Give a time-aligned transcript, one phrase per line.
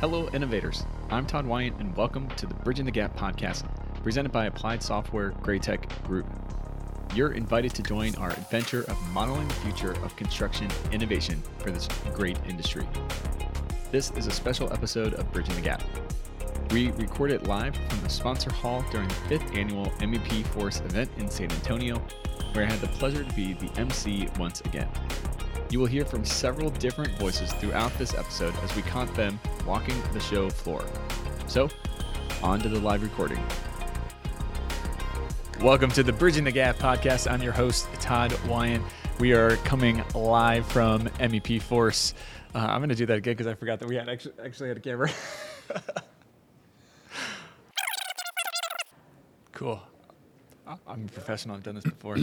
[0.00, 0.86] Hello, innovators.
[1.10, 3.64] I'm Todd Wyant, and welcome to the Bridging the Gap podcast,
[4.04, 6.24] presented by Applied Software Graitec Group.
[7.16, 11.88] You're invited to join our adventure of modeling the future of construction innovation for this
[12.14, 12.86] great industry.
[13.90, 15.82] This is a special episode of Bridging the Gap.
[16.70, 21.10] We record it live from the sponsor hall during the fifth annual MEP Force event
[21.16, 22.00] in San Antonio,
[22.52, 24.88] where I had the pleasure to be the MC once again.
[25.70, 30.00] You will hear from several different voices throughout this episode as we caught them walking
[30.14, 30.82] the show floor.
[31.46, 31.68] So,
[32.42, 33.38] on to the live recording.
[35.60, 37.30] Welcome to the Bridging the Gap podcast.
[37.30, 38.82] I'm your host, Todd Wyant.
[39.20, 42.14] We are coming live from MEP Force.
[42.54, 44.68] Uh, I'm going to do that again because I forgot that we had actually, actually
[44.68, 45.10] had a camera.
[49.52, 49.82] cool.
[50.66, 51.56] I'm a professional.
[51.56, 52.16] I've done this before.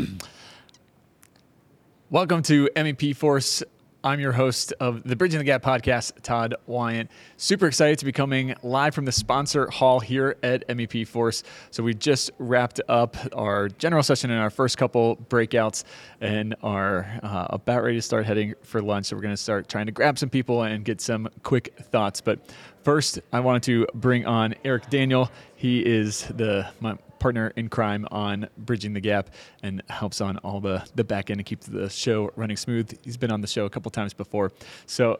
[2.11, 3.63] Welcome to MEP Force.
[4.03, 7.09] I'm your host of the Bridging the Gap podcast, Todd Wyant.
[7.35, 11.41] Super excited to be coming live from the sponsor hall here at MEP Force.
[11.71, 15.83] So we just wrapped up our general session and our first couple breakouts
[16.21, 19.07] and are uh, about ready to start heading for lunch.
[19.07, 22.21] So we're going to start trying to grab some people and get some quick thoughts.
[22.21, 22.37] But
[22.83, 25.31] first, I wanted to bring on Eric Daniel.
[25.55, 29.29] He is the my, partner in crime on Bridging the Gap
[29.63, 32.97] and helps on all the, the back end to keep the show running smooth.
[33.03, 34.51] He's been on the show a couple times before.
[34.85, 35.19] So,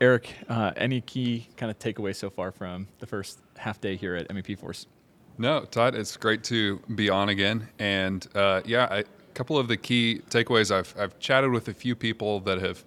[0.00, 4.16] Eric, uh, any key kind of takeaway so far from the first half day here
[4.16, 4.86] at MEP Force?
[5.38, 7.68] No, Todd, it's great to be on again.
[7.78, 9.04] And uh, yeah, a
[9.34, 12.84] couple of the key takeaways I've, I've chatted with a few people that have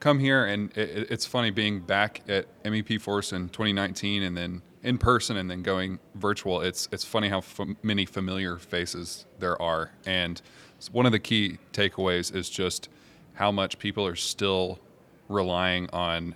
[0.00, 4.62] come here, and it, it's funny being back at MEP Force in 2019 and then
[4.82, 9.60] in person and then going virtual, it's it's funny how f- many familiar faces there
[9.60, 9.92] are.
[10.06, 10.40] And
[10.92, 12.88] one of the key takeaways is just
[13.34, 14.78] how much people are still
[15.28, 16.34] relying on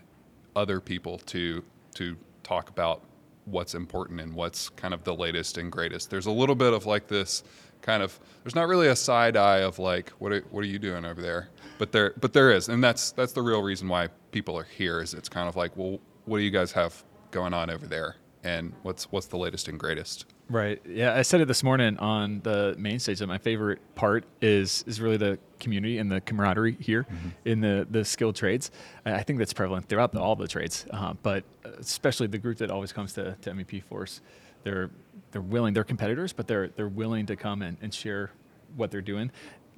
[0.54, 1.62] other people to
[1.94, 3.02] to talk about
[3.44, 6.10] what's important and what's kind of the latest and greatest.
[6.10, 7.42] There's a little bit of like this
[7.82, 10.78] kind of there's not really a side eye of like what are, what are you
[10.78, 14.08] doing over there but there but there is and that's that's the real reason why
[14.30, 17.02] people are here is it's kind of like well what do you guys have
[17.32, 18.14] going on over there
[18.44, 20.26] and what's what's the latest and greatest.
[20.48, 20.82] Right.
[20.86, 24.84] Yeah, I said it this morning on the main stage that my favorite part is
[24.86, 27.28] is really the community and the camaraderie here mm-hmm.
[27.44, 28.70] in the the skilled trades.
[29.06, 31.44] I think that's prevalent throughout the, all the trades, uh, but
[31.78, 34.20] especially the group that always comes to, to MEP Force.
[34.64, 34.90] They're
[35.30, 35.74] they're willing.
[35.74, 38.30] They're competitors, but they're they're willing to come and, and share
[38.76, 39.30] what they're doing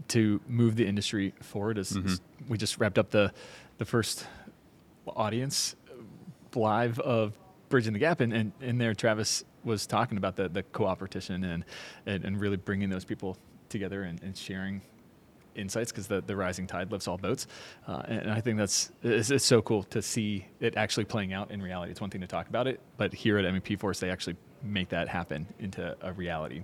[0.08, 1.78] to move the industry forward.
[1.78, 2.08] As, mm-hmm.
[2.08, 3.32] as we just wrapped up the
[3.78, 4.26] the first
[5.06, 5.76] audience
[6.54, 7.34] live of
[7.74, 8.20] bridging the gap.
[8.20, 11.64] And, and in there, Travis was talking about the, the cooperation and,
[12.06, 13.36] and, and really bringing those people
[13.68, 14.80] together and, and sharing
[15.56, 17.48] insights because the, the rising tide lifts all boats.
[17.88, 21.50] Uh, and I think that's it's, it's, so cool to see it actually playing out
[21.50, 21.90] in reality.
[21.90, 24.90] It's one thing to talk about it, but here at MEP Force, they actually make
[24.90, 26.62] that happen into a reality.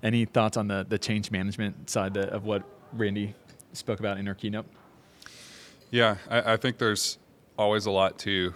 [0.00, 3.34] Any thoughts on the, the change management side of what Randy
[3.72, 4.66] spoke about in our keynote?
[5.90, 7.18] Yeah, I, I think there's
[7.58, 8.54] always a lot to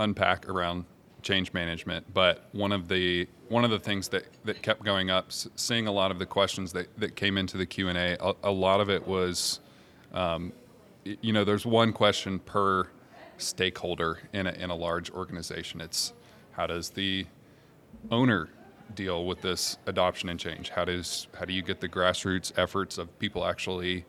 [0.00, 0.84] unpack around
[1.22, 5.32] change management, but one of the one of the things that, that kept going up,
[5.32, 8.50] seeing a lot of the questions that, that came into the Q and A, a,
[8.50, 9.58] lot of it was,
[10.14, 10.52] um,
[11.04, 12.86] you know, there's one question per
[13.38, 15.80] stakeholder in a, in a large organization.
[15.80, 16.12] It's
[16.52, 17.26] how does the
[18.12, 18.50] owner
[18.94, 20.70] deal with this adoption and change?
[20.70, 24.04] How does how do you get the grassroots efforts of people actually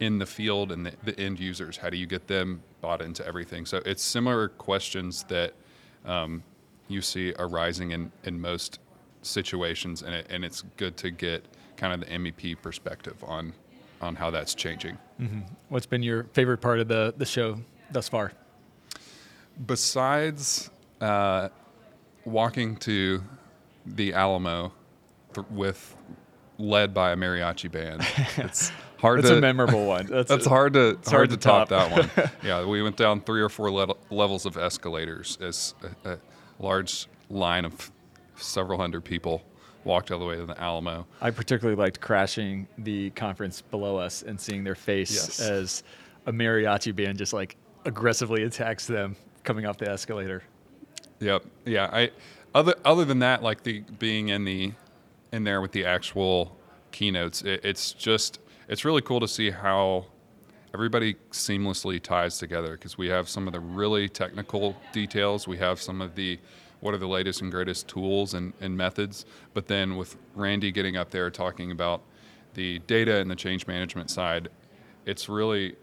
[0.00, 1.76] in the field and the, the end users?
[1.76, 3.64] How do you get them bought into everything.
[3.64, 5.54] So it's similar questions that
[6.04, 6.42] um,
[6.86, 8.78] you see arising in, in most
[9.22, 11.46] situations, and, it, and it's good to get
[11.78, 13.54] kind of the MEP perspective on
[14.02, 14.98] on how that's changing.
[15.18, 15.40] Mm-hmm.
[15.70, 17.56] What's been your favorite part of the the show
[17.90, 18.32] thus far?
[19.66, 20.68] Besides
[21.00, 21.48] uh,
[22.26, 23.24] walking to
[23.86, 24.74] the Alamo
[25.32, 25.96] th- with
[26.58, 28.02] led by a mariachi band,
[28.36, 28.70] it's
[29.04, 30.06] hard that's to, a memorable one.
[30.06, 32.30] That's, that's a, hard to hard, hard, to top, top that one.
[32.42, 36.18] yeah, we went down three or four le- levels of escalators as a, a,
[36.58, 37.90] large line of
[38.36, 39.42] several hundred people
[39.84, 41.06] walked all the way to the Alamo.
[41.20, 45.40] I particularly liked crashing the conference below us and seeing their face yes.
[45.40, 45.82] as
[46.26, 50.42] a mariachi band just like aggressively attacks them coming off the escalator.
[51.20, 51.44] Yep.
[51.66, 51.90] Yeah.
[51.92, 52.10] I
[52.54, 54.72] other other than that, like the being in the
[55.32, 56.56] in there with the actual
[56.92, 58.38] keynotes, it, it's just
[58.68, 60.06] it's really cool to see how
[60.72, 65.46] everybody seamlessly ties together because we have some of the really technical details.
[65.46, 66.38] We have some of the
[66.80, 69.24] what are the latest and greatest tools and, and methods.
[69.54, 72.02] But then with Randy getting up there talking about
[72.54, 74.48] the data and the change management side,
[75.06, 75.76] it's really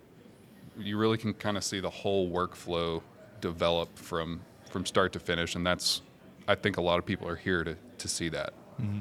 [0.78, 3.02] you really can kind of see the whole workflow
[3.40, 6.02] develop from from start to finish, and that's
[6.48, 8.54] I think a lot of people are here to to see that.
[8.82, 9.00] Mm-hmm.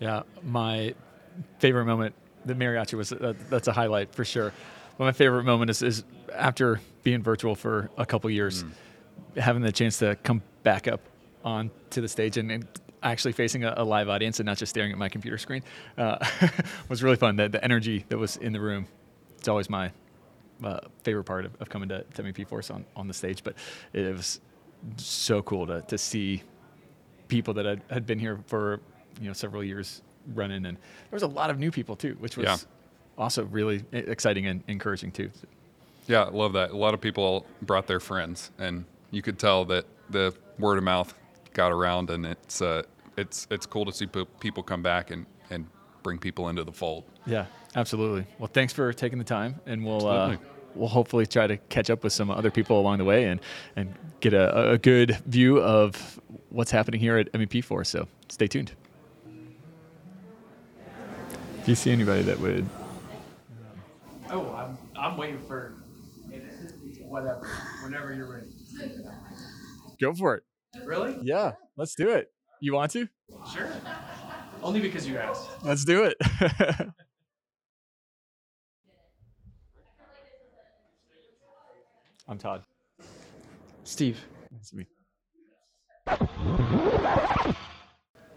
[0.00, 0.94] Yeah, my
[1.58, 4.52] favorite moment, the mariachi was uh, that's a highlight for sure.
[4.96, 8.64] But my favorite moment is, is after being virtual for a couple years,
[9.36, 11.00] having the chance to come back up
[11.44, 12.66] on to the stage and, and
[13.02, 15.62] actually facing a, a live audience and not just staring at my computer screen
[15.98, 16.24] uh,
[16.88, 17.36] was really fun.
[17.36, 18.86] The, the energy that was in the room,
[19.36, 19.90] it's always my
[20.62, 23.44] uh, favorite part of, of coming to, to MEP Force on, on the stage.
[23.44, 23.56] But
[23.92, 24.40] it was
[24.96, 26.42] so cool to, to see
[27.28, 28.80] people that had, had been here for
[29.20, 30.02] you know several years
[30.34, 32.56] running, and there was a lot of new people too, which was Yeah.
[33.18, 35.30] also really exciting and encouraging too.
[36.06, 36.70] Yeah, I love that.
[36.70, 40.84] A lot of people brought their friends, and you could tell that the word of
[40.84, 41.14] mouth
[41.54, 42.82] got around, and it's uh,
[43.16, 45.66] it's it's cool to see pe- people come back and and
[46.02, 47.04] bring people into the fold.
[47.26, 48.26] Yeah, absolutely.
[48.38, 50.36] Well, thanks for taking the time, and we'll uh,
[50.74, 53.40] we'll hopefully try to catch up with some other people along the way and
[53.76, 57.88] and get a, a good view of what's happening here at MEP Force.
[57.88, 58.72] So stay tuned.
[61.64, 62.68] If you see anybody that would
[64.30, 65.76] Oh, I'm, I'm waiting for
[67.08, 67.48] whatever,
[67.82, 68.48] whenever you're ready.
[69.98, 70.42] go for it,
[70.84, 71.16] Really?
[71.22, 72.30] yeah, let's do it.
[72.60, 73.08] You want to?
[73.50, 73.70] Sure.
[74.62, 75.48] Only because you asked.
[75.62, 76.16] Let's do it.
[82.28, 82.62] I'm Todd.
[83.84, 84.20] Steve.
[84.52, 84.88] Nice to meet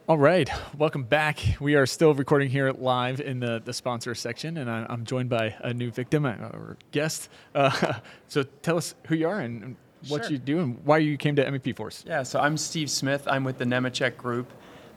[0.08, 1.40] All right, welcome back.
[1.60, 5.30] We are still recording here live in the, the sponsor section, and I, I'm joined
[5.30, 7.28] by a new victim uh, or guest.
[7.54, 7.96] Uh,
[8.30, 9.76] so tell us who you are and
[10.08, 10.32] what Sure.
[10.32, 12.06] you do and why you came to MEP Force.
[12.08, 13.28] Yeah, so I'm Steve Smith.
[13.28, 14.50] I'm with the Nemetschek Group.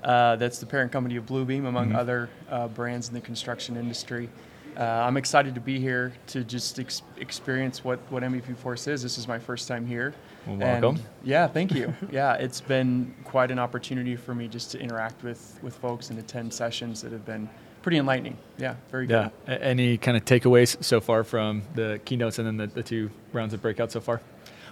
[0.04, 4.28] Uh, that's the parent company of Bluebeam, among other uh, brands in the construction industry.
[4.76, 9.02] Uh, I'm excited to be here to just ex- experience what, what MEP Force is.
[9.02, 10.14] This is my first time here.
[10.46, 11.02] Well, And- welcome.
[11.22, 11.92] yeah, thank you.
[12.10, 16.19] yeah, it's been quite an opportunity for me just to interact with, with folks and
[16.19, 17.48] attend sessions that have been
[17.82, 18.37] pretty enlightening.
[18.58, 19.31] Yeah, very good.
[19.46, 19.54] Yeah.
[19.54, 23.10] A- Any kind of takeaways so far from the keynotes and then the, the two
[23.32, 24.20] rounds of breakout so far?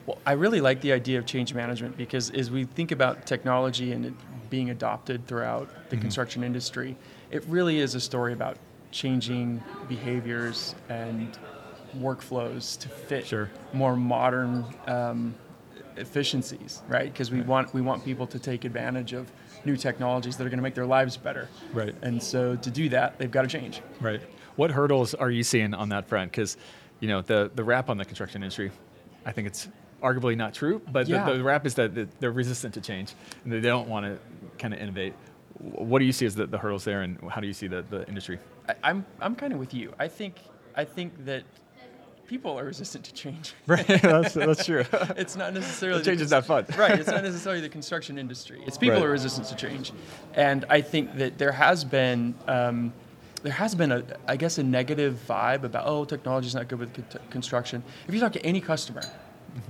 [0.07, 3.93] Well, I really like the idea of change management because as we think about technology
[3.93, 4.15] and it
[4.51, 6.01] being adopted throughout the Mm-hmm.
[6.03, 6.97] construction industry,
[7.31, 8.57] it really is a story about
[8.91, 11.39] changing behaviors and
[11.99, 13.51] workflows to fit Sure.
[13.75, 15.35] more modern um,
[15.99, 17.13] efficiencies, right?
[17.13, 19.31] Because we want we want people to take advantage of
[19.65, 21.49] new technologies that are going to make their lives better.
[21.73, 21.95] Right.
[22.03, 23.81] And so to do that, they've got to change.
[24.01, 24.21] Right.
[24.57, 26.31] What hurdles are you seeing on that front?
[26.33, 26.57] Because,
[27.01, 28.71] you know, the the rap on the construction industry,
[29.27, 29.69] I think it's
[30.03, 31.25] arguably not true, but Yeah.
[31.27, 34.19] the, the rap is that that they're resistant to change and they don't want to
[34.59, 35.15] kind of innovate.
[35.59, 37.83] What do you see as the, the hurdles there, and how do you see the,
[37.83, 38.39] the industry?
[38.69, 39.93] I, I'm I'm kind of with you.
[39.99, 40.37] I think
[40.77, 41.43] I think that
[42.29, 43.55] people are resistant to change.
[43.67, 43.85] Right.
[43.87, 44.85] that's, that's true.
[45.17, 46.65] it's not necessarily Change the is not fun.
[46.79, 46.99] right.
[47.01, 48.63] It's not necessarily the construction industry.
[48.67, 49.01] It's people Right.
[49.03, 49.93] who are resistant to change,
[50.35, 52.35] and I think that there has been.
[52.47, 52.93] Um,
[53.45, 56.93] there has been a, I guess, a negative vibe about oh, technology's not good with
[56.95, 57.85] con- construction.
[58.09, 59.01] If you talk to any customer,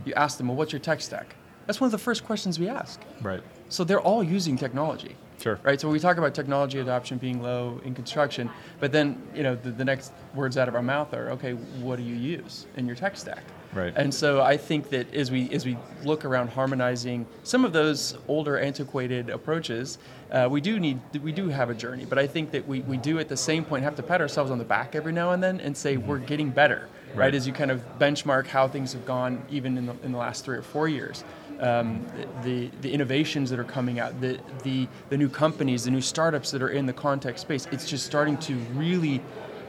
[0.07, 1.37] you ask them, well, what's your tech stack?
[1.67, 2.99] That's one of the first questions we ask.
[3.21, 3.43] right.
[3.69, 5.17] So they're all using technology.
[5.41, 5.59] Sure.
[5.63, 5.81] Right.
[5.81, 8.51] So we talk about technology adoption being low in construction,
[8.81, 11.97] but then you know the, the next words out of our mouth are, okay, what
[11.97, 13.43] do you use in your tech stack?
[13.73, 13.93] Right.
[13.97, 18.17] And so I think that as we as we look around harmonizing some of those
[18.27, 19.99] older antiquated approaches,
[20.33, 22.05] uh, we do need we do have a journey.
[22.05, 24.51] But I think that we, we do at the same point have to pat ourselves
[24.51, 26.89] on the back every now and then and say we're getting better.
[26.89, 27.11] Right.
[27.11, 27.19] Mm-hmm.
[27.21, 27.35] Right.
[27.35, 30.45] As you kind of benchmark how things have gone even in the, in the last
[30.45, 31.25] three or four years.
[31.61, 32.07] Um,
[32.45, 36.53] the the innovations that are coming out, the, the the new companies, the new startups
[36.53, 39.21] that are in the contech space, it's just starting to really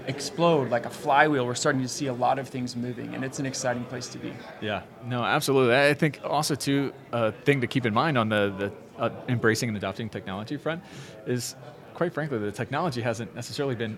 [0.08, 1.46] explode like a flywheel.
[1.46, 4.18] We're starting to see a lot of things moving, and it's an exciting place to
[4.18, 4.34] be.
[4.62, 5.76] Yeah, no, absolutely.
[5.76, 9.70] I think also too a thing to keep in mind on the the uh, embracing
[9.70, 10.84] and adopting technology front
[11.26, 11.56] is,
[11.94, 13.98] quite frankly, the technology hasn't necessarily been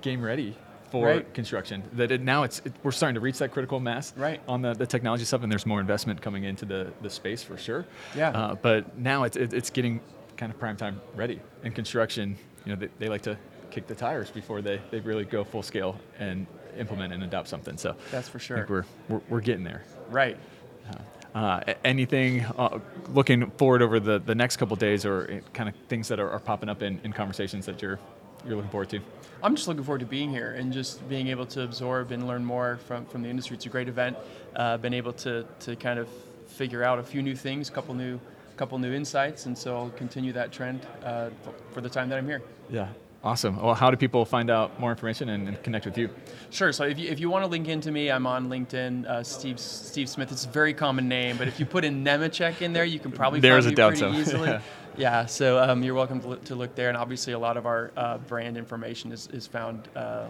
[0.00, 0.56] game ready
[0.92, 1.34] for Right.
[1.34, 1.82] construction.
[1.94, 4.40] That it, now it's it, we're starting to reach that critical mass Right.
[4.46, 7.56] on the, the technology stuff, and there's more investment coming into the, the space for
[7.56, 7.86] sure.
[8.14, 8.28] Yeah.
[8.30, 10.00] Uh, but now it's it, it's getting
[10.36, 11.40] kind of prime time ready.
[11.64, 13.36] In construction, you know, they, they like to
[13.70, 16.46] kick the tires before they, they really go full scale and
[16.78, 17.78] implement and adopt something.
[17.78, 18.56] So That's for I sure.
[18.58, 19.82] think we're, we're, we're getting there.
[20.10, 20.36] Right.
[21.34, 25.74] Uh, a- anything uh, looking forward over the, the next couple days or kind of
[25.88, 27.98] things that are, are popping up in, in conversations that you're
[28.44, 29.00] you're looking forward to?
[29.42, 32.44] I'm just looking forward to being here and just being able to absorb and learn
[32.44, 33.56] more from, from the industry.
[33.56, 34.16] It's a great event.
[34.54, 36.08] Uh, been able to, to kind of
[36.46, 38.20] figure out a few new things, a couple new
[38.56, 41.30] couple new insights, and so I'll continue that trend uh,
[41.72, 42.42] for the time that I'm here.
[42.68, 42.88] Yeah.
[43.24, 43.56] Awesome.
[43.62, 46.10] Well, how do people find out more information and, and connect with you?
[46.50, 46.72] Sure.
[46.72, 49.06] So if you, if you want to link into me, I'm on LinkedIn.
[49.06, 50.32] Uh, Steve Steve Smith.
[50.32, 53.12] It's a very common name, but if you put in Nemetschek in there, you can
[53.12, 54.12] probably There's find me pretty so.
[54.12, 54.48] easily.
[54.94, 55.20] Yeah.
[55.22, 55.26] yeah.
[55.26, 57.92] So um, you're welcome to look, to look there, and obviously a lot of our
[57.96, 60.26] uh, brand information is, is found uh,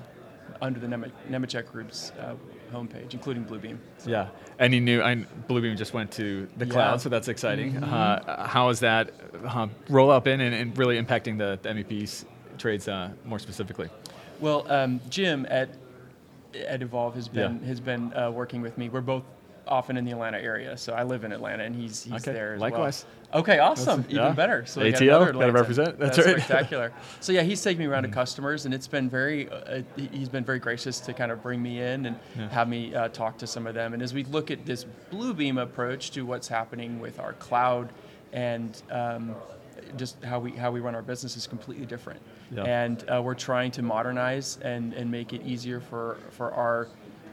[0.61, 2.35] under the Nem- Nemetschek Group's uh,
[2.73, 3.79] homepage, including Bluebeam.
[4.07, 4.29] Yeah.
[4.61, 5.03] Any new?
[5.03, 5.17] I,
[5.49, 6.73] Bluebeam just went to the Yeah.
[6.73, 7.83] cloud, so that's exciting.
[7.83, 9.11] Uh, how is that
[9.45, 12.25] uh, roll up in and, and really impacting the, the MEP's
[12.63, 13.89] trades uh, more specifically?
[14.41, 15.69] Well, um, Jim at
[16.69, 17.67] at Evolve has been Yeah.
[17.69, 18.89] has been uh, working with me.
[18.89, 19.25] We're both
[19.67, 22.55] often in the Atlanta area, so I live in Atlanta, and he's he's Okay, there
[22.55, 23.05] as likewise.
[23.33, 23.41] well.
[23.41, 24.33] Okay, awesome, That's- even yeah.
[24.33, 24.67] better.
[24.67, 25.99] So got gotta represent.
[25.99, 26.37] That's right.
[26.37, 26.93] spectacular.
[27.21, 30.29] so yeah, he's taking me around to customers, and it's been very uh, he- he's
[30.29, 32.49] been very gracious to kind of bring me in and Yeah.
[32.51, 33.95] have me uh, talk to some of them.
[33.95, 37.89] And as we look at this Bluebeam approach to what's happening with our cloud
[38.33, 39.35] and um,
[39.97, 42.21] just how we how we run our business is completely different
[42.53, 42.65] Yeah.
[42.65, 46.89] and uh, we're trying to modernize and, and make it easier for, for our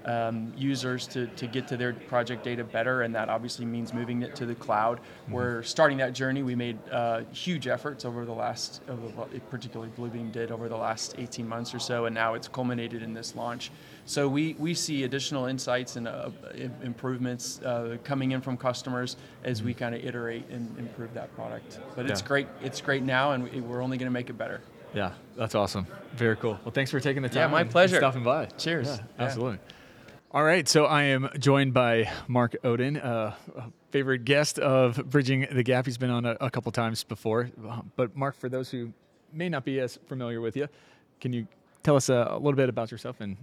[0.06, 4.22] um, users to, to get to their project data better, and that obviously means moving
[4.22, 5.00] it to the cloud.
[5.30, 6.44] We're starting that journey.
[6.44, 11.16] We made uh, huge efforts over the last, over particularly Bluebeam did over the last
[11.18, 13.72] 18 months or so, and now it's culminated in this launch.
[14.06, 16.30] So we, we see additional insights and uh,
[16.82, 21.80] improvements uh, coming in from customers as we kind of iterate and improve that product.
[21.96, 22.48] But it's great.
[22.64, 24.62] It's great now, and we're only going to make it better.
[24.94, 25.86] Yeah, that's awesome.
[26.16, 26.60] Very cool.
[26.64, 27.38] Well, thanks for taking the time.
[27.38, 27.98] Yeah, my and- and pleasure.
[27.98, 28.46] stopping by.
[28.58, 28.88] Cheers.
[28.88, 29.24] Yeah, Yeah.
[29.26, 29.60] absolutely.
[30.32, 35.48] All right, so I am joined by Mark Odin, uh, a favorite guest of Bridging
[35.52, 35.86] the Gap.
[35.88, 37.50] He's been on a, a couple times before.
[37.68, 38.94] Uh, But Mark, for those who
[39.34, 40.68] may not be as familiar with you,
[41.20, 41.48] can you
[41.82, 43.38] tell us a, a little bit about yourself and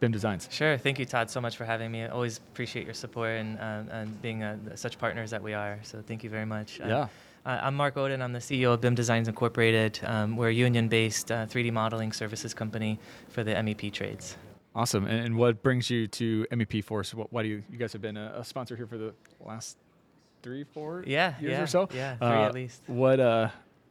[0.00, 0.48] BIM Designs?
[0.50, 0.76] Sure.
[0.78, 2.02] Thank you, Todd, so much for having me.
[2.04, 5.78] I always appreciate your support and, um, and being uh, such partners that we are.
[5.82, 6.80] So thank you very much.
[6.80, 7.08] Uh, Yeah.
[7.44, 8.22] Uh, I'm Mark Odin.
[8.22, 10.00] I'm the CEO of BIM Designs Incorporated.
[10.04, 14.36] Um, we're a union-based uh, 3D modeling services company for the MEP trades.
[14.74, 15.06] Awesome.
[15.06, 17.14] And, and what brings you to MEP Force?
[17.14, 19.76] What, why do you, you guys have been a, a sponsor here for the last
[20.42, 21.88] three, four Yeah, years yeah, or so?
[21.94, 22.82] yeah, three Uh, at least.
[22.86, 23.48] What, uh,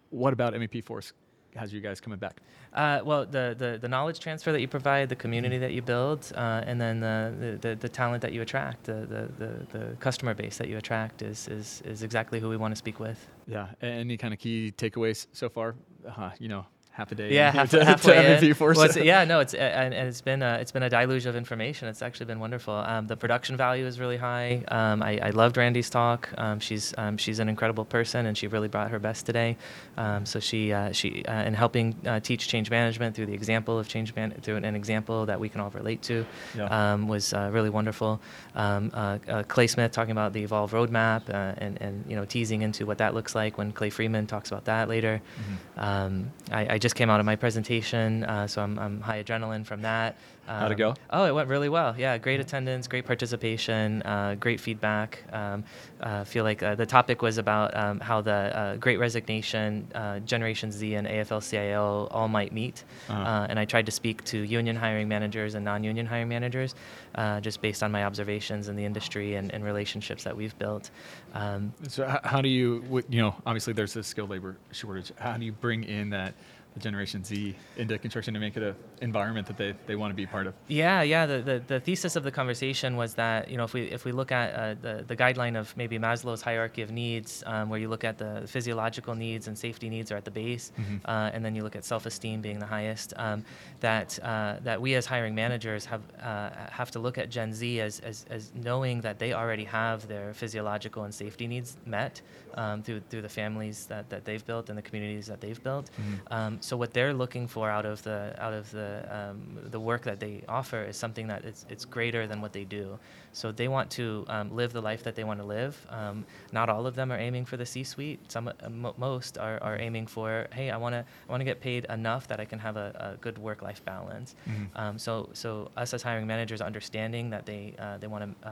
[0.09, 1.13] what about MEP Force
[1.55, 2.41] has you guys coming back?
[2.73, 6.31] Uh, well, the, the, the knowledge transfer that you provide, the community that you build,
[6.35, 10.33] uh, and then the, the, the, talent that you attract, the, the, the, the customer
[10.33, 13.27] base that you attract is, is, is exactly who we want to speak with.
[13.47, 13.67] Yeah.
[13.81, 15.75] Any kind of key takeaways so far?
[16.07, 17.33] Uh, you know, half a day.
[17.33, 18.53] Yeah, half, to, halfway to in.
[18.53, 18.77] Force.
[18.77, 21.87] Well, yeah, no, it's and, and it's been a, it's been a deluge of information.
[21.87, 22.73] It's actually been wonderful.
[22.73, 24.63] Um, the production value is really high.
[24.67, 26.29] Um, I, I loved Randy's talk.
[26.37, 29.57] Um, she's um, she's an incredible person, and she really brought her best today.
[29.97, 33.79] Um, so she uh, she uh, in helping uh, teach change management through the example
[33.79, 36.93] of change man through an example that we can all relate to Yeah.
[36.93, 38.21] um, was uh, really wonderful.
[38.55, 42.25] Um, uh, uh, Clay Smith talking about the Evolve roadmap uh, and, and you know
[42.25, 45.21] teasing into what that looks like when Clay Freeman talks about that later.
[45.39, 45.79] Mm-hmm.
[45.79, 49.65] Um, I, I just came out of my presentation, uh, so I'm, I'm high adrenaline
[49.65, 50.15] from that.
[50.47, 50.93] How'd it Um, go?
[51.11, 51.95] Oh, it went really well.
[51.97, 55.23] Yeah, great attendance, great participation, uh, great feedback.
[55.31, 55.63] Um,
[56.01, 60.19] uh, feel like uh, the topic was about um, how the uh, Great Resignation, uh,
[60.19, 62.83] Generation Z, and AFL-CIO all might meet.
[63.07, 63.21] Uh-huh.
[63.21, 66.75] Uh, and I tried to speak to union hiring managers and non-union hiring managers,
[67.15, 70.89] uh, just based on my observations in the industry and, and relationships that we've built.
[71.33, 75.11] Um, So how do you, you know, obviously there's a skilled labor shortage.
[75.17, 76.33] How do you bring in that
[76.73, 80.15] the Generation Z into construction to make it an environment that they, they want to
[80.15, 80.53] be part of?
[80.67, 81.25] Yeah, yeah.
[81.25, 84.11] The, the, the thesis of the conversation was that you know if we if we
[84.11, 87.89] look at uh, the the guideline of maybe Maslow's hierarchy of needs, um, where you
[87.89, 90.71] look at the physiological needs and safety needs are at the base,
[91.05, 93.13] uh, and then you look at self-esteem being the highest.
[93.17, 93.43] Um,
[93.81, 97.81] that uh, that we as hiring managers have uh, have to look at Gen Z
[97.81, 102.21] as, as as knowing that they already have their physiological and safety needs met
[102.55, 105.89] um, through through the families that, that they've built and the communities that they've built.
[106.29, 110.03] Um, so what they're looking for out of the out of the um, the work
[110.03, 112.97] that they offer is something that it's, it's greater than what they do.
[113.33, 115.73] So they want to um, live the life that they want to live.
[115.89, 118.19] Um, not all of them are aiming for the C-suite.
[118.29, 121.45] Some uh, mo- most are, are aiming for hey, I want to I want to
[121.45, 124.35] get paid enough that I can have a, a good work-life balance.
[124.75, 128.51] Um, so so us as hiring managers understanding that they uh, they want to uh,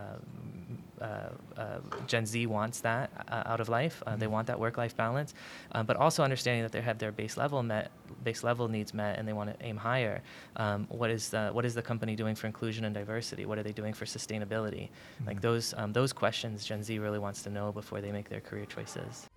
[2.08, 4.04] Gen Z wants that uh, out of life.
[4.06, 5.34] Uh, They want that work-life balance,
[5.72, 7.92] um, but also understanding that they have their base level met,
[8.24, 10.22] base level needs met, and they want to aim higher.
[10.56, 13.46] Um, what is the, what is the company doing for inclusion and diversity?
[13.46, 14.90] What are they doing for sustainability?
[15.26, 18.42] Like those um, those questions, Gen Z really wants to know before they make their
[18.42, 19.28] career choices.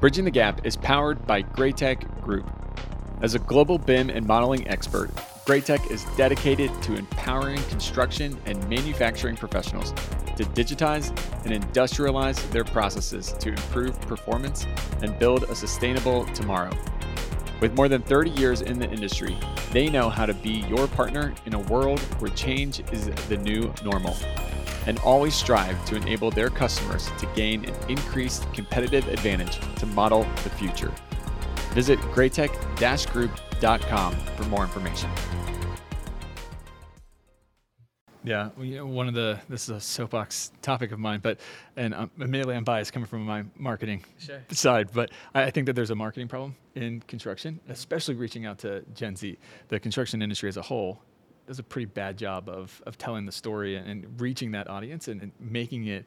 [0.00, 2.48] Bridging the Gap is powered by Graitec Group.
[3.20, 5.10] As a global BIM and modeling expert,
[5.48, 9.92] Graitec is dedicated to empowering construction and manufacturing professionals
[10.36, 11.08] to digitize
[11.46, 14.66] and industrialize their processes to improve performance
[15.00, 16.70] and build a sustainable tomorrow.
[17.62, 19.38] With more than 30 years in the industry,
[19.72, 23.72] they know how to be your partner in a world where change is the new
[23.82, 24.18] normal
[24.86, 30.24] and always strive to enable their customers to gain an increased competitive advantage to model
[30.44, 30.92] the future.
[31.72, 35.10] Visit graitec-group.com for more information.
[38.24, 41.38] Yeah, well, you know, one of the this is a soapbox topic of mine, but
[41.76, 44.42] and um, admittedly I'm biased coming from my marketing Sure.
[44.50, 48.58] side, but I, I think that there's a marketing problem in construction, especially reaching out
[48.58, 49.38] to Gen Z.
[49.68, 51.00] The construction industry as a whole
[51.46, 55.08] does a pretty bad job of of telling the story and, and reaching that audience
[55.08, 56.04] and, and making it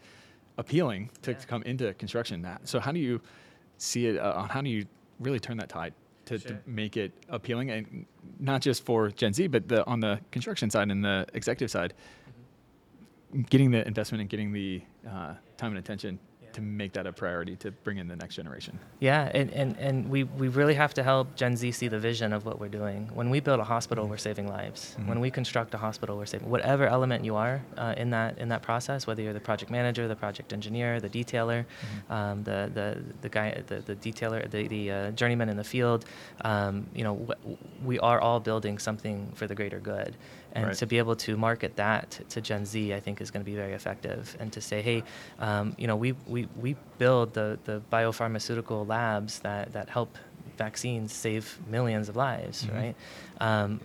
[0.57, 2.41] appealing to, to come into construction.
[2.43, 3.19] That so how do you
[3.77, 4.19] see it?
[4.19, 4.85] Uh, on how do you
[5.21, 5.93] really turn that tide?
[6.25, 8.05] To, to make it appealing and
[8.39, 11.93] not just for Gen Z, but the, on the construction side and the executive side,
[13.49, 16.19] getting the investment and getting the uh, time and attention.
[16.53, 18.77] To make that a priority to bring in the next generation.
[18.99, 22.33] Yeah, and, and, and we, we really have to help Gen Z see the vision
[22.33, 23.09] of what we're doing.
[23.13, 24.95] When we build a hospital, we're saving lives.
[24.99, 25.07] Mhm.
[25.07, 28.49] When we construct a hospital, we're saving whatever element you are uh, in that in
[28.49, 31.65] that process, whether you're the project manager, the project engineer, the detailer,
[32.09, 36.05] um, the, the the guy, the, the detailer, the, the uh, journeyman in the field.
[36.43, 40.15] Um, you know, wh- we are all building something for the greater good.
[40.53, 40.75] And Right.
[40.77, 43.55] to be able to market that to Gen Z, I think is going to be
[43.55, 44.35] very effective.
[44.39, 45.03] And to say, hey,
[45.39, 50.17] um, you know, we, we, we build the, the biopharmaceutical labs that, that help
[50.57, 52.73] vaccines save millions of lives, Mhm.
[52.75, 52.95] right?
[53.39, 53.79] Um,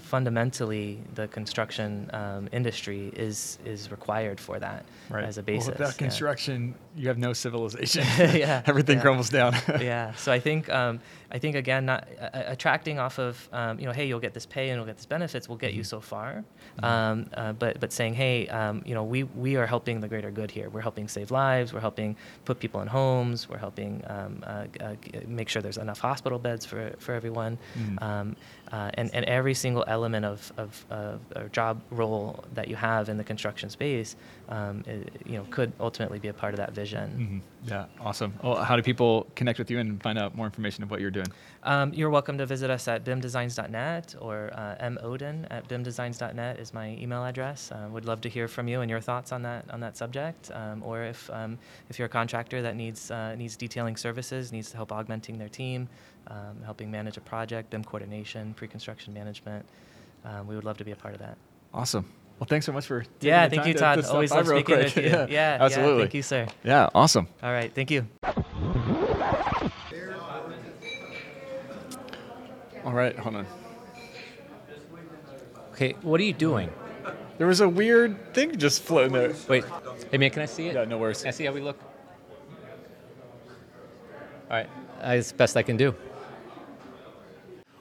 [0.00, 5.68] fundamentally, the construction um, industry is is required for that as a basis.
[5.68, 6.06] Well, without yeah.
[6.06, 8.04] construction, you have no civilization.
[8.34, 9.02] Yeah, Everything yeah.
[9.02, 9.54] crumbles down.
[9.80, 10.12] yeah.
[10.14, 13.92] So I think um, I think again, not uh, attracting off of um, you know,
[13.92, 16.44] hey, you'll get this pay and you'll get this benefits will get you so far.
[16.82, 20.30] Um, uh, but but saying, hey, um, you know, we we are helping the greater
[20.30, 20.68] good here.
[20.68, 21.72] We're helping save lives.
[21.72, 23.48] We're helping put people in homes.
[23.48, 24.94] We're helping um, uh, uh,
[25.26, 27.58] make sure there's enough hospital beds for for everyone.
[27.78, 28.34] Mm.
[28.72, 33.08] Uh, and, and every single element of, of, of a job role that you have
[33.08, 34.16] in the construction space,
[34.48, 37.42] um, i- you know, could ultimately be a part of that vision.
[37.64, 37.68] Mhm.
[37.70, 38.34] Yeah, awesome.
[38.42, 41.10] Well, how do people connect with you and find out more information of what you're
[41.10, 41.26] doing?
[41.62, 46.88] Um, you're welcome to visit us at bimdesigns.net or uh, moden at bimdesigns.net is my
[47.00, 47.70] email address.
[47.72, 50.50] Uh, would love to hear from you and your thoughts on that on that subject.
[50.52, 51.58] Um, or if um,
[51.90, 55.48] if you're a contractor that needs uh, needs detailing services, needs to help augmenting their
[55.48, 55.88] team,
[56.28, 59.64] um, helping manage a project, BIM coordination, pre-construction management,
[60.24, 61.36] um, we would love to be a part of that.
[61.72, 62.06] Awesome.
[62.38, 64.02] Well, thanks so much for taking yeah, the thank time you, Todd.
[64.02, 64.94] to Always by love speaking quick.
[64.94, 65.02] with you.
[65.10, 66.02] yeah, yeah, absolutely.
[66.02, 66.46] thank you, sir.
[66.64, 67.28] Yeah, awesome.
[67.42, 68.06] All right, thank you.
[72.84, 73.46] All right, hold on.
[75.72, 76.70] Okay, what are you doing?
[77.38, 79.34] There was a weird thing just floating there.
[79.48, 79.64] Wait,
[80.10, 80.74] hey man, can I see it?
[80.74, 81.18] Yeah, no worries.
[81.18, 81.80] Can I see how we look?
[84.50, 84.68] All right,
[85.02, 85.94] it's the best I can do.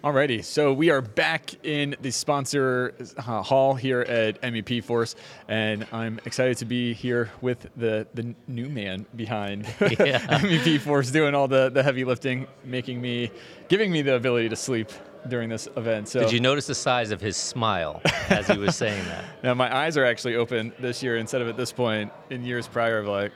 [0.03, 5.15] Alrighty, so we are back in the sponsor uh, hall here at MEP Force,
[5.47, 10.19] and I'm excited to be here with the the new man behind Yeah.
[10.41, 13.31] MEP Force, doing all the, the heavy lifting, making me,
[13.69, 14.89] giving me the ability to sleep
[15.29, 16.09] during this event.
[16.09, 19.23] So Did you notice the size of his smile as he was saying that?
[19.43, 22.67] now my eyes are actually open this year instead of at this point in years
[22.67, 23.31] prior of like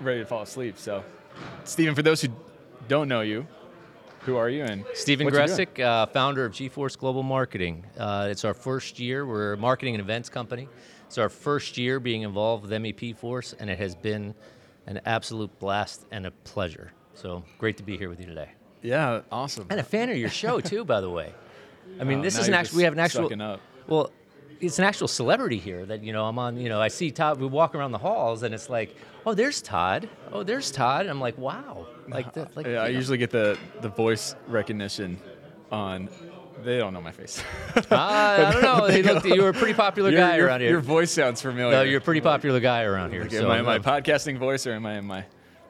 [0.00, 0.78] ready to fall asleep.
[0.78, 1.04] So,
[1.64, 2.28] Stephen, for those who
[2.88, 3.46] don't know you,
[4.26, 5.26] who are you and Stephen?
[5.28, 7.84] Gressick, uh, founder of GeForce Global Marketing.
[7.96, 9.24] Uh, it's our first year.
[9.24, 10.68] We're a marketing and events company.
[11.06, 14.34] It's our first year being involved with MEP Force, and it has been
[14.86, 16.92] an absolute blast and a pleasure.
[17.14, 18.50] So great to be here with you today.
[18.82, 19.66] Yeah, awesome.
[19.70, 21.32] And a fan of your show too, by the way.
[22.00, 22.78] I mean, Oh, this is an actual.
[22.78, 23.58] We have an actual.
[23.86, 24.10] Well,
[24.60, 26.24] it's an actual celebrity here that you know.
[26.26, 26.56] I'm on.
[26.58, 27.40] You know, I see Todd.
[27.40, 30.08] We walk around the halls, and it's like, oh, there's Todd.
[30.32, 31.02] Oh, there's Todd.
[31.02, 31.86] And I'm like, wow.
[32.08, 32.56] Like that.
[32.56, 32.98] Like yeah, I you know.
[32.98, 35.18] usually get the, the voice recognition
[35.70, 36.08] on.
[36.64, 37.42] They don't know my face.
[37.90, 38.86] Ah, I don't know.
[38.96, 40.70] He looked, you were a pretty popular guy your- around here.
[40.70, 41.70] Your voice sounds familiar.
[41.76, 43.22] no, you're a pretty popular guy around here.
[43.24, 45.24] Okay, so am I my podcasting voice or am I in my,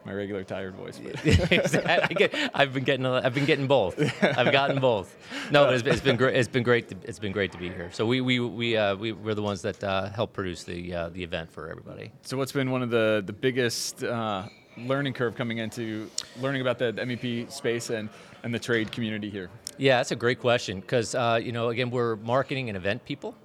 [0.07, 0.99] my regular tired voice?
[0.99, 3.99] But- I get, I've been getting I've been getting both.
[4.23, 5.15] I've gotten both.
[5.51, 6.35] No, but it's, it's been great.
[6.35, 6.87] It's been great.
[6.89, 7.89] To, it's been great to be here.
[7.91, 11.09] So we we we uh, we we're the ones that uh, help produce the uh,
[11.09, 12.11] the event for everybody.
[12.23, 16.77] so, what's been one of the the biggest uh, learning curve coming into learning about
[16.79, 18.09] the, MEP space and
[18.43, 19.49] and the trade community here?
[19.77, 23.35] Yeah, that's a great question because uh, you know again we're marketing and event people,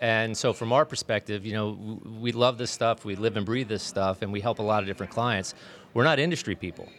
[0.00, 3.68] and so from our perspective, you know we love this stuff, we live and breathe
[3.68, 5.54] this stuff, and we help a lot of different clients.
[5.96, 6.90] We're not industry people,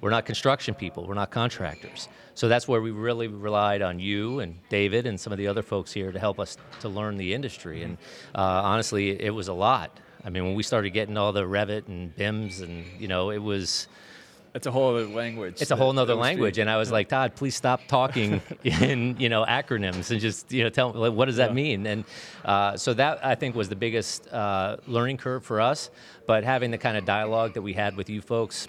[0.00, 2.08] we're not construction people, we're not contractors.
[2.34, 5.62] So that's where we really relied on you and David and some of the other
[5.62, 7.84] folks here to help us to learn the industry.
[7.84, 7.96] And
[8.34, 10.00] uh, honestly, it was a lot.
[10.24, 13.38] I mean, when we started getting all the Revit and BIMs, and you know, it
[13.38, 13.86] was
[14.52, 15.62] It's a whole other language.
[15.62, 16.58] it's a whole other language.
[16.58, 20.64] And I was like, Todd, please stop talking in you know acronyms and just you
[20.64, 21.54] know tell me what does that Yeah.
[21.54, 21.86] mean.
[21.86, 22.04] And
[22.44, 25.90] uh, so that I think was the biggest uh, learning curve for us.
[26.26, 28.68] But having the kind of dialogue that we had with you folks.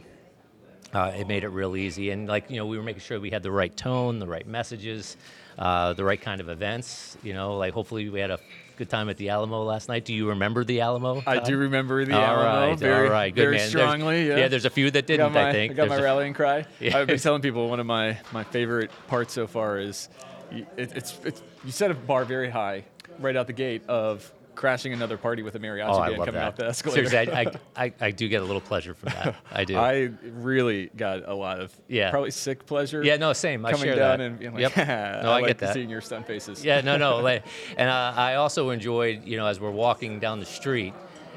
[0.94, 3.30] Uh, it made it real easy, and like you know, we were making sure we
[3.30, 5.15] had the right tone, the right messages,
[5.58, 7.15] uh, the right kind of events.
[7.24, 8.39] You know, like hopefully we had a
[8.82, 10.06] good time at the Alamo last night.
[10.06, 11.22] Do you remember the Alamo?
[11.28, 11.46] I Todd?
[11.46, 13.60] do remember the All Alamo right, very, all right, good very man.
[13.60, 14.28] There's- strongly.
[14.28, 14.38] yeah.
[14.38, 15.28] yeah, there's a few that didn't.
[15.28, 16.65] got my, I think I got my a- rallying cry.
[16.80, 16.98] Yeah.
[16.98, 20.10] I've been telling people one of my, my favorite parts so far is
[20.52, 20.65] it,
[20.96, 22.86] it's, it's you set a bar very high
[23.20, 26.44] right out the gate of crashing another party with a mariachi Oh, band coming that.
[26.44, 27.08] out the escalator.
[27.10, 27.52] Seriously, I, I,
[27.86, 29.36] I, I do get a little pleasure from that.
[29.52, 29.78] I do.
[29.78, 32.12] I really got a lot of Yeah.
[32.12, 33.04] probably sick pleasure.
[33.04, 33.66] yeah, no, same.
[33.66, 34.26] I coming share down that.
[34.26, 34.78] and being like, yep.
[34.78, 35.74] I, No, I like get that.
[35.74, 36.64] seeing your stunned faces.
[36.64, 37.20] Yeah, no, no.
[37.20, 37.44] like-
[37.78, 40.94] And uh, I also enjoyed, you know, as we're walking down the street,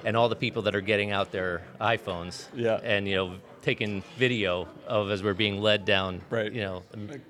[0.06, 2.78] and all the people that are getting out their iPhones, Yeah.
[2.82, 6.52] and you know, taking video of as we're being led down, Right.
[6.52, 6.82] you know,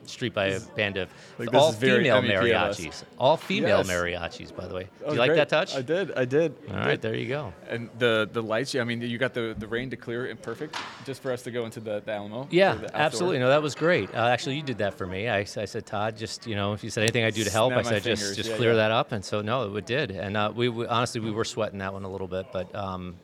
[0.05, 3.05] street by a band of like all female mariachis.
[3.19, 3.89] All female Yes.
[3.89, 4.83] mariachis, by the way.
[4.83, 5.37] Do That you like great.
[5.37, 5.77] that touch?
[5.77, 6.13] I did.
[6.13, 6.57] I did.
[6.69, 7.03] All right, did.
[7.03, 7.53] there you go.
[7.69, 8.75] And the the lights.
[8.75, 11.53] I mean, you got the, the rain to clear it perfect, just for us to
[11.53, 12.49] go into the, the Alamo.
[12.51, 13.39] Yeah, the absolutely.
[13.39, 14.13] No, that was great.
[14.13, 15.29] Uh, actually, you did that for me.
[15.29, 17.73] I, I said, Todd, just you know, if you said anything I do to help,
[17.73, 18.77] Snap I said just just Yeah, clear yeah.
[18.77, 19.13] that up.
[19.13, 20.11] And so no, it did.
[20.11, 23.15] And uh, we, we honestly we were sweating that one a little bit, but um,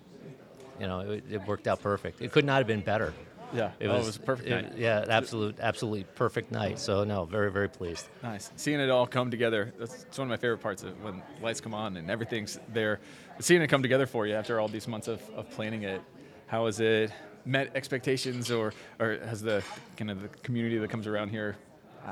[0.81, 2.21] you know, it, it worked out perfect.
[2.23, 3.12] It could not have been better.
[3.53, 4.79] Yeah, It oh, was, it was a perfect it- night.
[4.79, 6.79] Yeah, absolute, absolutely perfect night.
[6.79, 8.07] So no, very, very pleased.
[8.23, 8.51] Nice.
[8.57, 9.73] Seeing it all come together.
[9.79, 13.01] That's it's one of my favorite parts of when lights come on and everything's there.
[13.40, 16.01] Seeing it come together for you after all these months of, of planning it.
[16.47, 17.11] How has it
[17.45, 19.64] met expectations or, or has the
[19.97, 21.57] kind of the community that comes around here,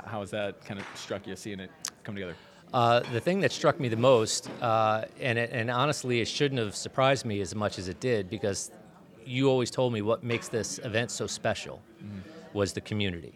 [0.06, 1.70] how has that kind of struck you seeing it
[2.02, 2.34] come together?
[2.72, 6.60] Uh, the thing that struck me the most, uh, and, it, and honestly, it shouldn't
[6.60, 8.70] have surprised me as much as it did because
[9.24, 11.82] you always told me what makes this event so special
[12.54, 13.34] was the community.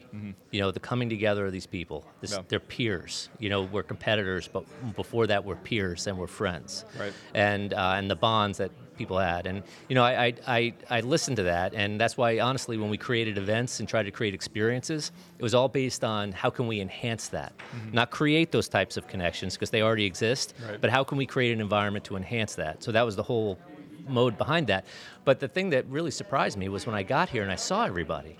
[0.51, 2.05] You know, the coming together of these people.
[2.21, 2.42] This, Yeah.
[2.49, 3.29] They're peers.
[3.38, 4.64] You know, we're competitors, but
[4.97, 6.85] before that, we're peers and we're friends.
[6.99, 7.12] Right.
[7.35, 11.00] And uh, and the bonds that people had, and you know, I, I I I
[11.00, 14.35] listened to that, and that's why honestly, when we created events and tried to create
[14.35, 17.52] experiences, it was all based on how can we enhance that,
[17.92, 20.81] not create those types of connections because they already exist, Right.
[20.81, 22.83] but how can we create an environment to enhance that?
[22.83, 23.59] So that was the whole
[24.07, 24.85] mode behind that.
[25.24, 27.85] But the thing that really surprised me was when I got here and I saw
[27.85, 28.37] everybody.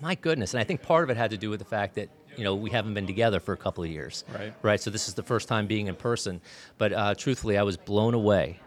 [0.00, 2.08] My goodness, and I think part of it had to do with the fact that
[2.36, 4.52] you know we haven't been together for a couple of years, Right.
[4.62, 4.80] Right.
[4.80, 6.40] So this is the first time being in person.
[6.76, 8.60] But uh, truthfully, I was blown away,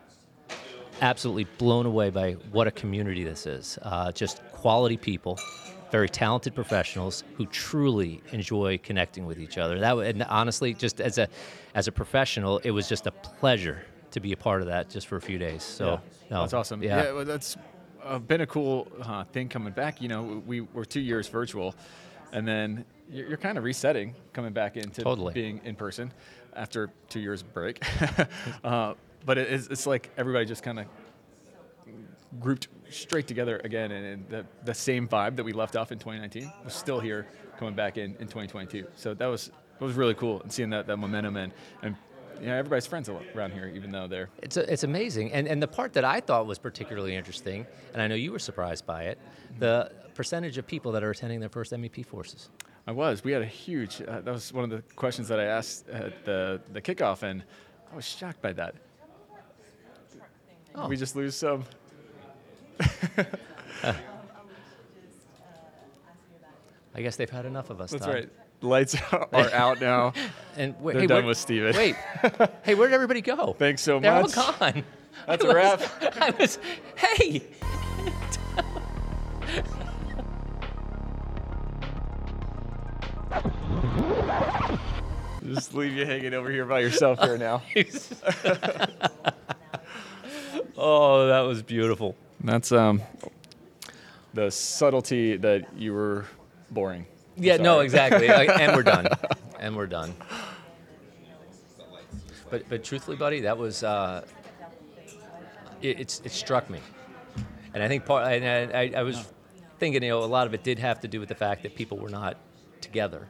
[1.02, 3.78] absolutely blown away by what a community this is.
[3.82, 5.40] Uh, just quality people,
[5.92, 9.80] very talented professionals who truly enjoy connecting with each other.
[9.80, 11.28] That and honestly, just as a
[11.76, 15.08] as a professional, it was just a pleasure to be a part of that just
[15.08, 15.64] for a few days.
[15.64, 16.84] So no, that's awesome.
[16.84, 17.12] Yeah.
[17.12, 17.58] well, that's
[18.04, 20.02] uh, been a cool uh, thing coming back.
[20.02, 21.76] You know, we were two years virtual,
[22.32, 25.34] and then you're, you're kind of resetting, coming back into Totally.
[25.34, 26.14] being in person
[26.56, 27.84] after two years break.
[28.64, 28.94] uh,
[29.26, 30.86] but it is, it's like everybody just kind of
[32.40, 36.00] grouped straight together again, and, and the, the same vibe that we left off in
[36.00, 38.88] 2019 was still here coming back in, in 2022.
[38.96, 41.96] So that was that was really cool, and seeing that, that momentum and and
[42.40, 45.32] you know, everybody's friends around here, even though they're It's, a, it's amazing.
[45.32, 48.40] And, and the part that I thought was particularly interesting, and I know you were
[48.40, 49.20] surprised by it,
[49.60, 52.50] the percentage of people that are attending their first MEP Forces.
[52.88, 53.24] I was.
[53.24, 54.02] We had a huge.
[54.02, 57.44] Uh, that was one of the questions that I asked at the the kickoff, and
[57.92, 58.74] I was shocked by that.
[60.76, 60.88] Oh.
[60.88, 61.64] We just lose some.
[66.94, 67.92] I guess they've had enough of us.
[67.92, 68.14] That's Todd.
[68.16, 68.30] right.
[68.62, 70.14] Lights are out now.
[70.58, 71.74] And wait, They're hey, done where- with Steven.
[71.78, 71.96] Wait,
[72.64, 73.54] hey, where did everybody go?
[73.58, 74.36] Thanks so They're much.
[74.36, 74.84] all gone.
[75.26, 75.80] That's I a wrap.
[75.80, 76.60] was- I was,
[76.98, 77.42] hey,
[85.46, 87.64] Just leave you hanging over here by yourself here now.
[90.82, 92.16] Oh, that was beautiful.
[92.44, 93.02] That's um
[94.34, 96.26] the subtlety that you were
[96.72, 97.06] boring.
[97.38, 98.30] I'm Yeah, no, exactly.
[98.30, 99.08] I- and we're done.
[99.60, 100.16] And we're done.
[102.50, 104.26] But but truthfully, buddy, that was uh,
[105.84, 106.80] it, it's it struck me,
[107.74, 108.26] and I think part.
[108.34, 109.32] And I, I, I was
[109.78, 111.76] thinking, you know, a lot of it did have to do with the fact that
[111.76, 112.38] people were not
[112.82, 113.28] together.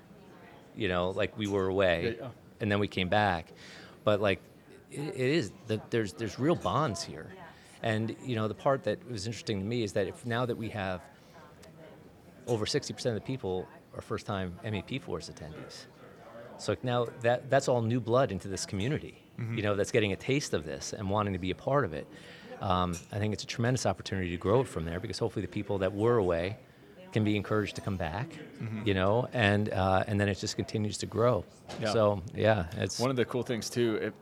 [0.76, 2.18] You know, like we were away,
[2.62, 3.52] and then we came back.
[4.06, 4.42] But like,
[4.90, 7.28] it, it is the, there's there's real bonds here,
[7.84, 10.58] and you know, the part that was interesting to me is that if now that
[10.58, 11.02] we have
[12.48, 15.86] over 60% of the people are first-time MEP Force attendees.
[16.58, 19.17] So now that that's all new blood into this community,
[19.56, 21.94] you know, that's getting a taste of this and wanting to be a part of
[21.94, 22.06] it.
[22.62, 25.52] um, I think it's a tremendous opportunity to grow it from there because hopefully the
[25.52, 26.58] people that were away
[27.12, 28.30] can be encouraged to come back,
[28.62, 28.88] Mm-hmm.
[28.88, 31.44] you know, and uh, and then it just continues to grow.
[31.82, 31.91] Yeah.
[31.94, 34.13] So yeah, it's One of the cool things too, if,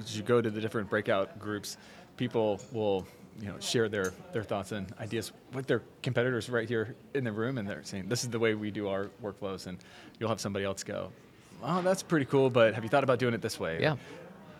[0.00, 1.76] as you go to the different breakout groups,
[2.18, 3.06] people will
[3.40, 7.32] you know share their their thoughts and ideas with their competitors right here in the
[7.32, 9.78] room, and they're saying this is the way we do our workflows, and
[10.18, 11.10] you'll have somebody else go,
[11.62, 13.80] oh, that's pretty cool, but have you thought about doing it this way?
[13.80, 13.96] Yeah.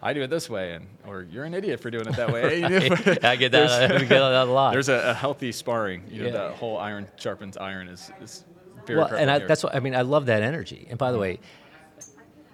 [0.00, 2.62] I do it this way, and or you're an idiot for doing it that way.
[3.24, 3.90] I get that.
[3.90, 4.70] I get that a lot.
[4.70, 6.04] There's a, a healthy sparring.
[6.08, 6.32] You know, Yeah.
[6.48, 8.44] the whole iron sharpens iron is, is
[8.86, 9.96] very well, and I, that's what I mean.
[9.96, 10.86] I love that energy.
[10.88, 11.40] And by the way,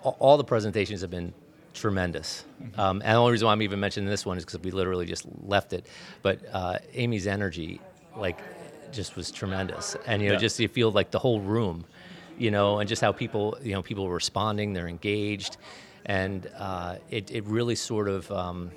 [0.02, 1.34] all, all the presentations have been
[1.74, 2.44] tremendous.
[2.78, 5.06] Um, and the only reason why I'm even mentioning this one is because we literally
[5.06, 5.86] just left it.
[6.22, 7.80] But uh, Amy's energy,
[8.16, 8.38] like,
[8.92, 9.96] just was tremendous.
[10.06, 10.40] And you know, Yeah.
[10.40, 11.84] just you feel like the whole room,
[12.38, 14.72] you know, and just how people, you know, people were responding.
[14.72, 15.56] They're engaged,
[16.06, 18.30] and uh, it it really sort of.
[18.30, 18.70] Um,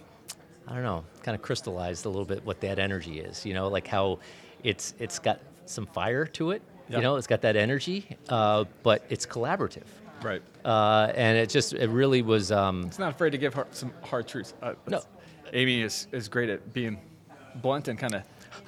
[0.69, 3.45] I don't know, kind of crystallized a little bit what that energy is.
[3.45, 4.19] You know, like how
[4.63, 6.61] it's it's got some fire to it.
[6.89, 9.85] You know, it's got that energy, uh, but it's collaborative.
[10.21, 10.41] Right.
[10.65, 12.51] Uh, and it just it really was.
[12.51, 14.53] Um, It's not afraid to give hard, some hard truths.
[14.61, 15.01] Uh, No.
[15.53, 16.99] Amy is, is great at being
[17.61, 18.23] blunt and kind of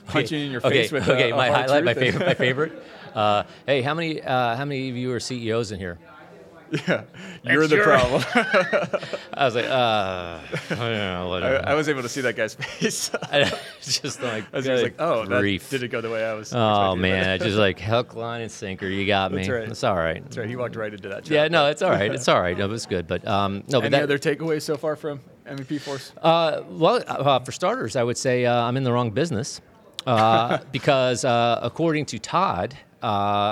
[0.06, 1.32] punching in your okay, face with okay.
[1.32, 2.84] a my hard highlight, my favorite, my favorite.
[3.10, 5.98] Uh, hey, how many uh, how many of you are CEOs in here?
[6.88, 7.04] yeah,
[7.44, 8.24] you're the your- problem.
[9.34, 11.72] I was like, uh, I don't know, I.
[11.72, 15.26] I was able to see that guy's face It's just like, he was like, "Oh,
[15.26, 18.52] that didn't go the way I was." Oh man, I just like hook, line, and
[18.52, 18.88] sinker.
[18.88, 19.38] You got me.
[19.38, 19.70] That's right.
[19.70, 20.24] It's all right.
[20.24, 20.48] That's right.
[20.48, 21.30] He walked right into that.
[21.30, 22.14] Yeah, no, it's all right.
[22.14, 22.58] It's all right.
[22.58, 23.08] No, it was good.
[23.08, 26.14] But um, no, but Any that, other takeaways so far from MEP Force?
[26.22, 29.62] Uh, well, uh, for starters, I would say uh, I'm in the wrong business
[30.06, 33.06] uh, because, uh, according to Todd uh,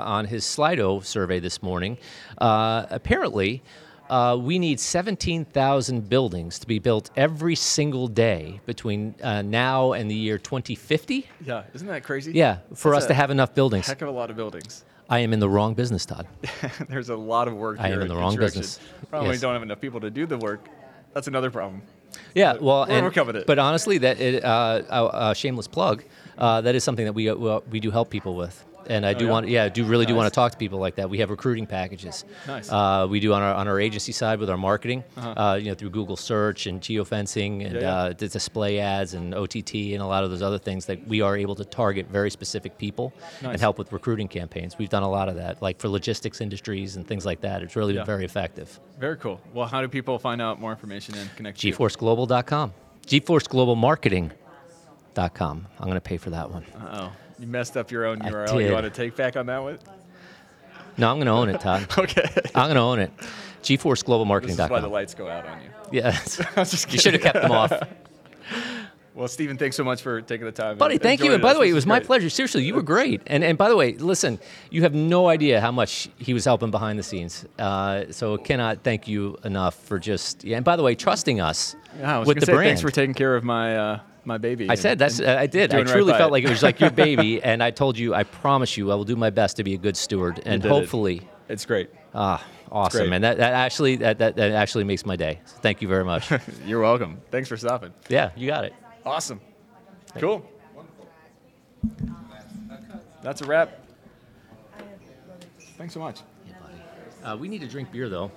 [0.06, 1.98] on his Slido survey this morning,
[2.38, 3.64] uh, apparently
[4.10, 10.10] uh, we need 17,000 buildings to be built every single day between uh, now and
[10.10, 11.28] the year 2050.
[11.46, 12.32] Yeah, isn't that crazy?
[12.32, 13.88] Yeah, for That's us to have enough buildings.
[13.88, 14.86] Heck of a lot of buildings.
[15.10, 16.28] I am in the wrong business, Todd.
[16.90, 17.80] There's a lot of work.
[17.80, 18.80] I am in the wrong business.
[19.10, 19.42] Probably Yes.
[19.42, 20.68] don't have enough people to do the work.
[21.14, 21.82] That's another problem.
[22.34, 23.46] Yeah, well, we'll and.
[23.46, 26.04] But honestly, that it, uh, uh, uh, shameless plug.
[26.38, 29.26] Uh, that is something that we uh, we do help people with, and I do
[29.26, 29.32] Oh, yeah?
[29.34, 31.10] want, yeah, I do really do want to talk to people like that.
[31.10, 32.26] We have recruiting packages.
[32.48, 32.72] Nice.
[32.72, 35.76] Uh, we do on our on our agency side with our marketing, uh, you know,
[35.76, 37.78] through Google search and geofencing and Uh-huh.
[37.78, 37.96] Yeah, yeah.
[38.10, 41.22] Uh, the display ads and OTT and a lot of those other things that we
[41.22, 43.52] are able to target very specific people Nice.
[43.54, 44.78] and help with recruiting campaigns.
[44.78, 47.62] We've done a lot of that, like for logistics industries and things like that.
[47.64, 48.80] It's really been very effective.
[49.00, 49.40] Very cool.
[49.54, 51.60] Well, how do people find out more information and connect?
[51.60, 51.74] to you?
[51.74, 52.74] GeForceGlobal.com.
[53.06, 55.68] GeForceGlobalMarketing.com.
[55.80, 56.64] I'm going to pay for that one.
[56.76, 57.12] Uh-oh.
[57.40, 58.66] You messed up your own I URL.
[58.66, 59.80] You want to take back on that one?
[60.98, 61.88] No, I'm going to own it, Todd.
[61.98, 62.28] Okay.
[62.56, 63.12] I'm going to own it.
[63.68, 65.70] This is why the lights go out on you.
[65.92, 66.08] Yeah,
[66.56, 67.72] I was just you should have kept them off.
[69.18, 70.78] Well, Stephen, thanks so much for taking the time.
[70.78, 71.34] Buddy, thank you.
[71.34, 72.30] And by the way, it was is my pleasure.
[72.30, 73.20] Seriously, you were great.
[73.26, 76.70] And and by the way, listen, you have no idea how much he was helping
[76.70, 77.44] behind the scenes.
[77.58, 80.58] Uh, so cannot thank you enough for just yeah.
[80.58, 82.68] And by the way, trusting us Yeah, I was with the say, brand.
[82.68, 84.70] Thanks for taking care of my uh, my baby.
[84.70, 85.72] I said that's and- I did.
[85.72, 86.32] I doing right truly felt it.
[86.34, 89.06] like it was like your baby, and I told you, I promise you, I will
[89.06, 90.72] do my best to be a good steward, and did it.
[90.72, 91.90] hopefully, It's great.
[92.14, 93.10] ah, awesome, great.
[93.10, 93.22] man.
[93.22, 95.40] That, that actually that, that that actually makes my day.
[95.46, 96.30] So thank you very much.
[96.66, 97.20] You're welcome.
[97.32, 97.94] Thanks for stopping.
[98.10, 98.74] yeah, you got it.
[99.06, 99.40] Awesome.
[100.20, 100.46] Cool.
[103.24, 103.80] That's a wrap.
[105.78, 106.20] Thanks so much.
[107.24, 108.32] Uh, we need to drink beer though.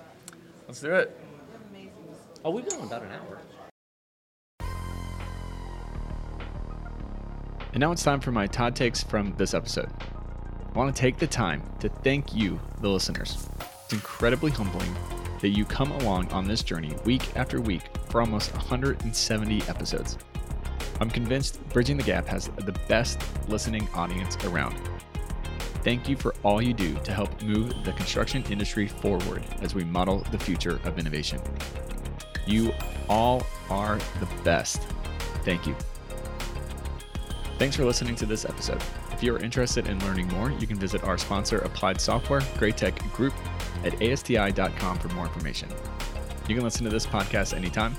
[0.67, 1.17] Let's do it.
[2.43, 3.39] Oh, we've been on about an hour.
[7.73, 9.89] And now it's time for my Todd takes from this episode.
[10.73, 13.47] I want to take the time to thank you, the listeners.
[13.85, 14.93] It's incredibly humbling
[15.39, 20.17] that you come along on this journey week after week for almost 170 episodes.
[20.99, 24.77] I'm convinced Bridging the Gap has the best listening audience around.
[25.83, 29.83] Thank you for all you do to help move the construction industry forward as we
[29.83, 31.41] model the future of innovation.
[32.45, 32.71] You
[33.09, 34.81] all are the best.
[35.43, 35.75] Thank you.
[37.61, 38.81] Thanks for listening to this episode.
[39.11, 43.13] If you are interested in learning more, you can visit our sponsor, Applied Software, Graitec
[43.13, 43.35] Group,
[43.85, 45.69] at ASTI.com for more information.
[46.49, 47.95] You can listen to this podcast anytime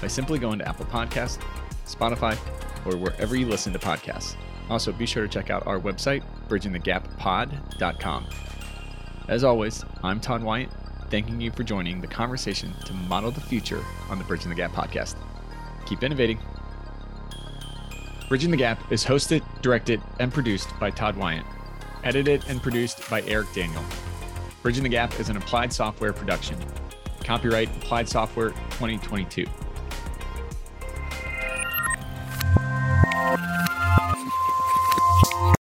[0.00, 1.38] by simply going to Apple Podcasts,
[1.84, 2.38] Spotify,
[2.86, 4.34] or wherever you listen to podcasts.
[4.70, 8.26] Also, be sure to check out our website, bridgingthegappod.com.
[9.28, 10.72] As always, I'm Todd Wyant,
[11.10, 14.72] thanking you for joining the conversation to model the future on the Bridging the Gap
[14.72, 15.16] podcast.
[15.84, 16.38] Keep innovating.
[18.28, 21.46] Bridging the Gap is hosted, directed, and produced by Todd Wyant.
[22.04, 23.82] Edited and produced by Eric Daniel.
[24.62, 26.56] Bridging the Gap is an applied software production.
[27.24, 29.44] Copyright Applied Software 2022.